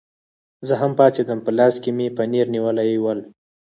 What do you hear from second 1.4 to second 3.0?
په لاس کې مې پنیر نیولي